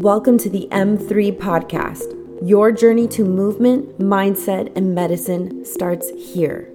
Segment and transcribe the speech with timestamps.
[0.00, 2.14] Welcome to the M3 podcast.
[2.48, 6.72] Your journey to movement, mindset, and medicine starts here.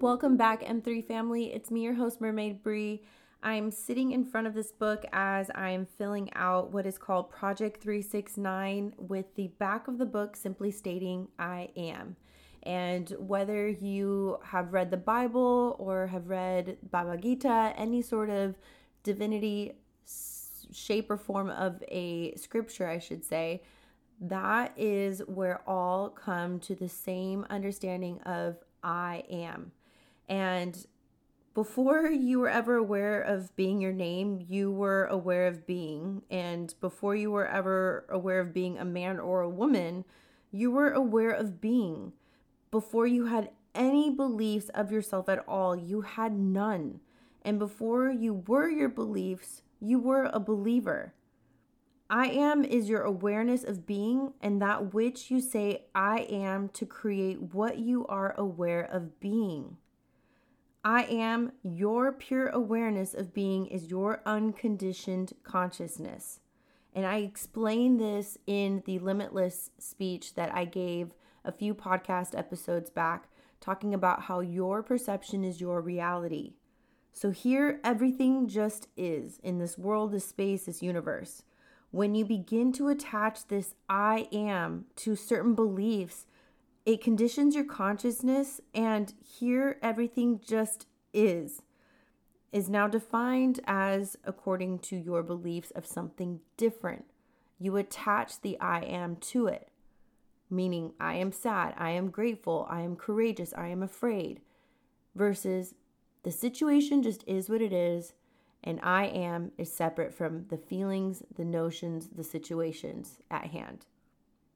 [0.00, 1.52] Welcome back, M3 family.
[1.52, 3.02] It's me, your host, Mermaid Bree.
[3.42, 7.82] I'm sitting in front of this book as I'm filling out what is called Project
[7.82, 12.16] 369 with the back of the book simply stating, I am.
[12.62, 18.54] And whether you have read the Bible or have read Bhagavad Gita, any sort of
[19.02, 19.74] divinity
[20.72, 23.62] shape or form of a scripture, I should say,
[24.20, 29.72] that is where all come to the same understanding of I am.
[30.28, 30.86] And
[31.54, 36.22] before you were ever aware of being your name, you were aware of being.
[36.30, 40.04] And before you were ever aware of being a man or a woman,
[40.50, 42.12] you were aware of being.
[42.70, 47.00] Before you had any beliefs of yourself at all, you had none.
[47.42, 51.14] And before you were your beliefs, you were a believer.
[52.10, 56.86] I am is your awareness of being and that which you say I am to
[56.86, 59.76] create what you are aware of being.
[60.82, 66.40] I am your pure awareness of being is your unconditioned consciousness.
[66.94, 71.12] And I explain this in the limitless speech that I gave
[71.44, 73.28] a few podcast episodes back,
[73.60, 76.54] talking about how your perception is your reality.
[77.18, 81.42] So here, everything just is in this world, this space, this universe.
[81.90, 86.26] When you begin to attach this I am to certain beliefs,
[86.86, 91.62] it conditions your consciousness, and here, everything just is.
[92.52, 97.06] Is now defined as according to your beliefs of something different.
[97.58, 99.70] You attach the I am to it,
[100.48, 104.40] meaning I am sad, I am grateful, I am courageous, I am afraid,
[105.16, 105.74] versus
[106.22, 108.12] the situation just is what it is,
[108.64, 113.86] and I am is separate from the feelings, the notions, the situations at hand.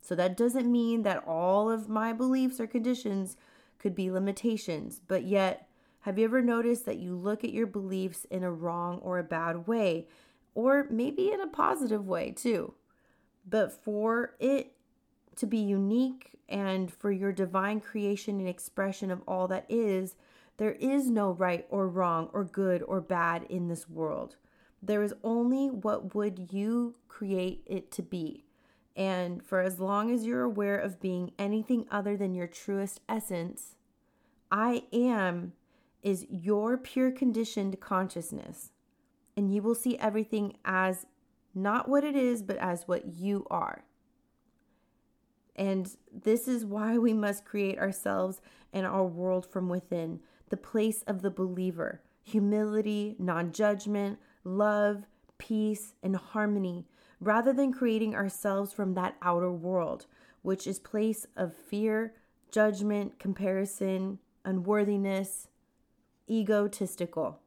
[0.01, 3.37] So that doesn't mean that all of my beliefs or conditions
[3.79, 5.69] could be limitations, but yet,
[6.01, 9.25] have you ever noticed that you look at your beliefs in a wrong or a
[9.25, 10.09] bad way,
[10.55, 12.75] or maybe in a positive way too?
[13.49, 14.75] But for it
[15.37, 20.17] to be unique and for your divine creation and expression of all that is,
[20.57, 24.37] there is no right or wrong or good or bad in this world.
[24.83, 28.45] There is only what would you create it to be.
[28.95, 33.77] And for as long as you're aware of being anything other than your truest essence,
[34.51, 35.53] I am
[36.03, 38.73] is your pure conditioned consciousness.
[39.37, 41.07] And you will see everything as
[41.55, 43.85] not what it is, but as what you are.
[45.55, 48.41] And this is why we must create ourselves
[48.73, 50.21] and our world from within
[50.53, 55.07] the place of the believer humility, non judgment, love,
[55.39, 56.87] peace, and harmony,
[57.21, 60.05] rather than creating ourselves from that outer world,
[60.43, 62.13] which is place of fear,
[62.51, 65.49] judgment, comparison, unworthiness,
[66.29, 67.41] egotistical.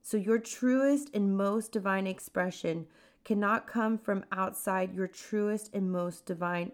[0.00, 2.86] So your truest and most divine expression
[3.24, 6.70] cannot come from outside your truest and most divine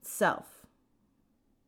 [0.00, 0.55] self.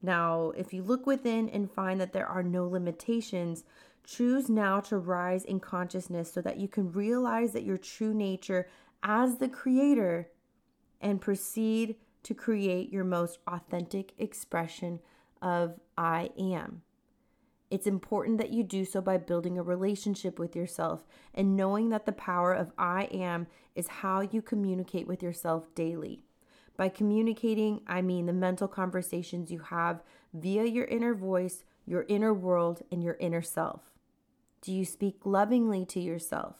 [0.00, 3.64] Now, if you look within and find that there are no limitations,
[4.04, 8.68] choose now to rise in consciousness so that you can realize that your true nature
[9.02, 10.30] as the creator
[11.00, 15.00] and proceed to create your most authentic expression
[15.42, 16.82] of I am.
[17.70, 22.06] It's important that you do so by building a relationship with yourself and knowing that
[22.06, 26.24] the power of I am is how you communicate with yourself daily.
[26.78, 30.00] By communicating, I mean the mental conversations you have
[30.32, 33.90] via your inner voice, your inner world, and your inner self.
[34.62, 36.54] Do you speak lovingly to yourself?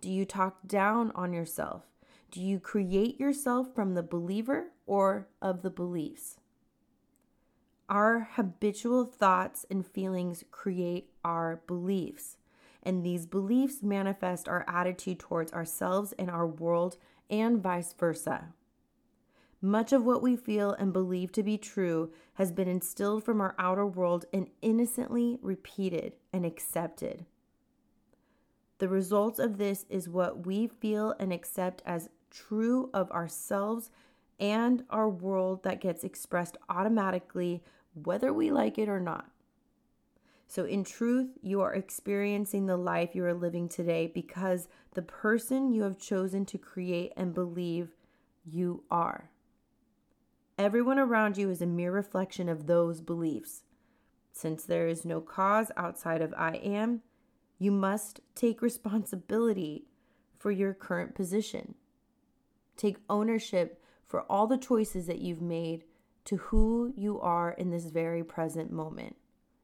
[0.00, 1.82] Do you talk down on yourself?
[2.30, 6.36] Do you create yourself from the believer or of the beliefs?
[7.88, 12.36] Our habitual thoughts and feelings create our beliefs,
[12.84, 16.98] and these beliefs manifest our attitude towards ourselves and our world,
[17.28, 18.52] and vice versa.
[19.66, 23.52] Much of what we feel and believe to be true has been instilled from our
[23.58, 27.26] outer world and innocently repeated and accepted.
[28.78, 33.90] The results of this is what we feel and accept as true of ourselves
[34.38, 37.60] and our world that gets expressed automatically,
[38.04, 39.32] whether we like it or not.
[40.46, 45.72] So, in truth, you are experiencing the life you are living today because the person
[45.72, 47.96] you have chosen to create and believe
[48.44, 49.28] you are.
[50.58, 53.62] Everyone around you is a mere reflection of those beliefs.
[54.32, 57.02] Since there is no cause outside of I am,
[57.58, 59.84] you must take responsibility
[60.38, 61.74] for your current position.
[62.74, 65.84] Take ownership for all the choices that you've made
[66.24, 69.16] to who you are in this very present moment.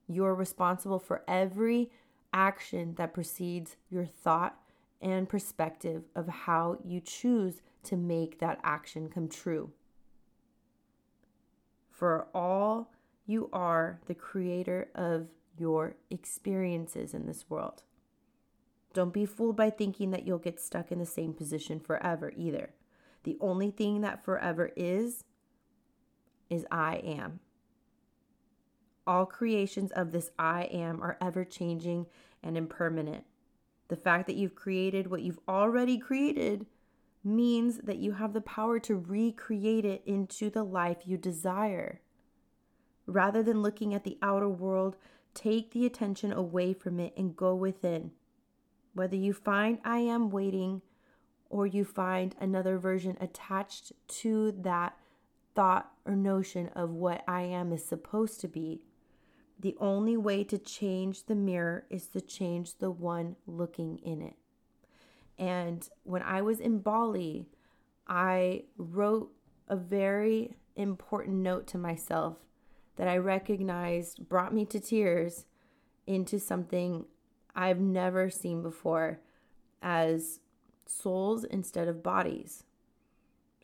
[0.07, 1.91] You're responsible for every
[2.35, 4.59] action that precedes your thought
[5.01, 9.71] and perspective of how you choose to make that action come true.
[12.03, 12.91] For all
[13.27, 17.85] you are the creator of your experiences in this world.
[18.93, 22.71] Don't be fooled by thinking that you'll get stuck in the same position forever either.
[23.23, 25.23] The only thing that forever is,
[26.51, 27.39] is I am.
[29.07, 32.07] All creations of this I am are ever changing
[32.43, 33.23] and impermanent.
[33.87, 36.67] The fact that you've created what you've already created
[37.25, 42.01] means that you have the power to recreate it into the life you desire.
[43.07, 44.97] Rather than looking at the outer world,
[45.35, 48.13] take the attention away from it and go within.
[48.95, 50.83] Whether you find I am waiting
[51.49, 54.97] or you find another version attached to that
[55.55, 58.83] thought or notion of what I am is supposed to be,
[59.59, 64.35] the only way to change the mirror is to change the one looking in it.
[65.43, 67.49] And when I was in Bali,
[68.07, 69.33] I wrote
[69.67, 72.37] a very important note to myself
[72.95, 75.47] that I recognized brought me to tears
[76.07, 77.07] into something
[77.57, 79.19] I've never seen before
[79.83, 80.39] as
[80.87, 82.63] souls instead of bodies.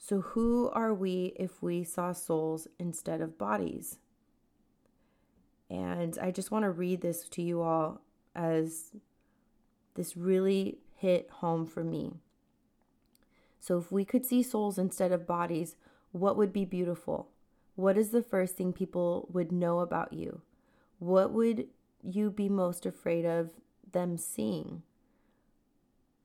[0.01, 4.01] So, who are we if we saw souls instead of bodies?
[5.71, 8.01] And I just want to read this to you all
[8.35, 8.91] as
[9.95, 12.15] this really hit home for me.
[13.61, 15.77] So, if we could see souls instead of bodies,
[16.13, 17.29] what would be beautiful?
[17.75, 20.43] What is the first thing people would know about you?
[20.99, 21.69] What would
[22.03, 23.51] you be most afraid of
[23.93, 24.83] them seeing?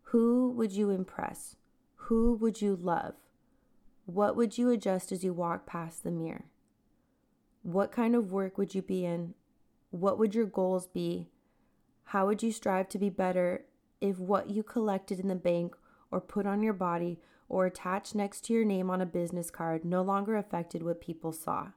[0.05, 1.55] Who would you impress?
[1.95, 3.15] Who would you love?
[4.05, 6.45] What would you adjust as you walk past the mirror?
[7.61, 9.33] What kind of work would you be in?
[9.91, 11.29] What would your goals be?
[12.05, 13.65] How would you strive to be better
[14.03, 15.77] if what you collected in the bank
[16.11, 19.85] or put on your body or attached next to your name on a business card
[19.85, 21.69] no longer affected what people saw?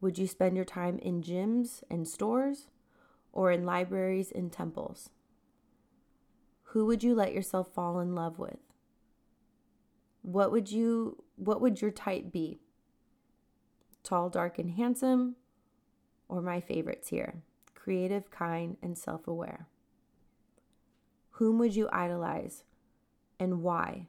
[0.00, 2.68] Would you spend your time in gyms and stores
[3.32, 5.10] or in libraries and temples?
[6.66, 8.60] Who would you let yourself fall in love with?
[10.22, 12.60] What would you what would your type be?
[14.04, 15.34] Tall, dark and handsome
[16.28, 17.42] or my favorites here,
[17.74, 19.66] creative, kind and self-aware?
[21.40, 22.64] Whom would you idolize
[23.38, 24.08] and why?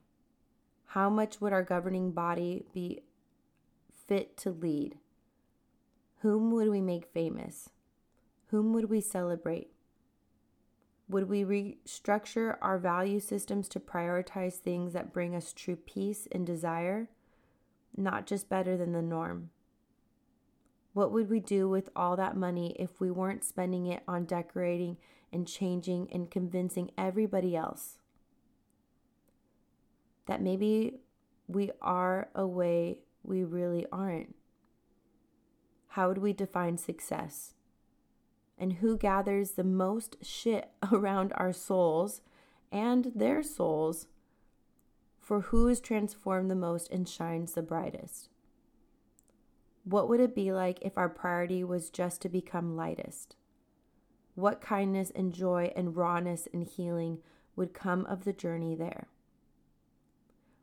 [0.87, 3.03] How much would our governing body be
[4.05, 4.97] fit to lead?
[6.23, 7.69] Whom would we make famous?
[8.47, 9.71] Whom would we celebrate?
[11.07, 16.45] Would we restructure our value systems to prioritize things that bring us true peace and
[16.45, 17.07] desire,
[17.95, 19.51] not just better than the norm?
[20.91, 24.97] What would we do with all that money if we weren't spending it on decorating
[25.31, 27.97] and changing and convincing everybody else
[30.25, 30.99] that maybe
[31.47, 34.35] we are a way we really aren't?
[35.89, 37.53] How would we define success?
[38.57, 42.21] And who gathers the most shit around our souls
[42.71, 44.07] and their souls
[45.19, 48.29] for who is transformed the most and shines the brightest?
[49.83, 53.35] What would it be like if our priority was just to become lightest?
[54.35, 57.19] What kindness and joy and rawness and healing
[57.55, 59.07] would come of the journey there?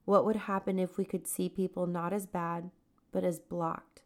[0.05, 2.71] What would happen if we could see people not as bad,
[3.13, 4.01] but as blocked?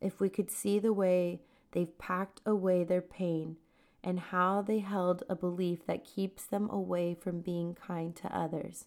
[0.00, 1.40] If we could see the way
[1.72, 3.56] they've packed away their pain
[4.04, 8.86] and how they held a belief that keeps them away from being kind to others,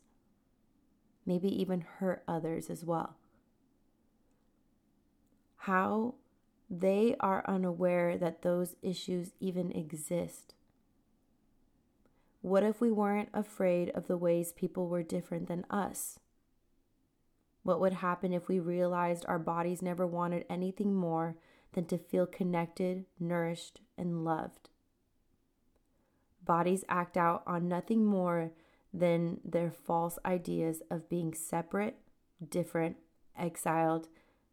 [1.26, 3.16] maybe even hurt others as well.
[5.58, 6.16] How
[6.70, 10.54] they are unaware that those issues even exist.
[12.42, 16.20] What if we weren't afraid of the ways people were different than us?
[17.64, 21.38] What would happen if we realized our bodies never wanted anything more
[21.72, 24.70] than to feel connected, nourished, and loved?
[26.44, 28.52] Bodies act out on nothing more
[28.94, 31.98] than their false ideas of being separate,
[32.50, 32.98] different,
[33.38, 34.10] exiled,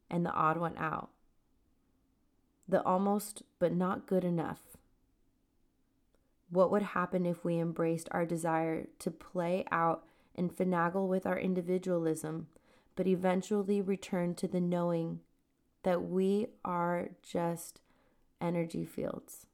[0.09, 1.11] and the odd one out
[2.71, 4.61] the almost but not good enough.
[6.51, 11.39] What would happen if we embraced our desire to play out and finagle with our
[11.39, 12.49] individualism,
[12.97, 15.21] but eventually return to the knowing
[15.83, 17.81] that we are just
[18.41, 19.47] energy fields?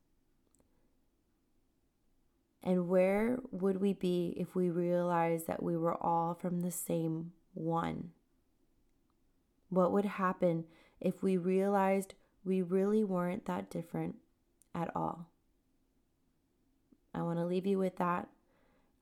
[2.62, 7.32] And where would we be if we realized that we were all from the same
[7.54, 8.10] one?
[9.68, 10.64] What would happen
[11.00, 12.14] if we realized
[12.46, 14.16] we really weren't that different
[14.74, 15.26] at all?
[17.12, 18.28] I want to leave you with that.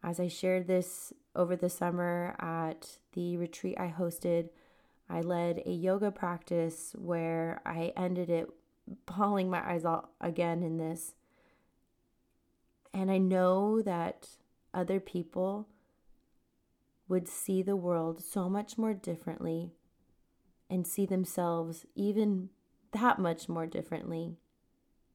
[0.02, 4.48] As I shared this over the summer at the retreat I hosted,
[5.10, 8.48] I led a yoga practice where I ended it
[9.06, 11.14] bawling my eyes out again in this.
[12.92, 14.28] And I know that
[14.72, 15.68] other people
[17.08, 19.72] would see the world so much more differently
[20.70, 22.50] and see themselves even
[22.94, 24.36] that much more differently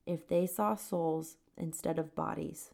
[0.05, 2.71] if they saw souls instead of bodies.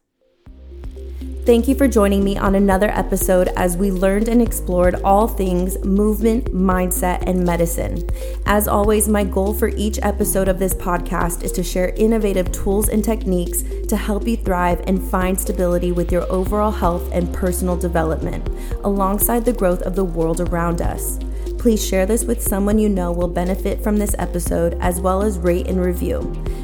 [1.44, 5.78] Thank you for joining me on another episode as we learned and explored all things
[5.84, 8.02] movement, mindset, and medicine.
[8.46, 12.88] As always, my goal for each episode of this podcast is to share innovative tools
[12.88, 17.76] and techniques to help you thrive and find stability with your overall health and personal
[17.76, 18.48] development,
[18.82, 21.20] alongside the growth of the world around us.
[21.66, 25.36] Please share this with someone you know will benefit from this episode, as well as
[25.36, 26.20] rate and review.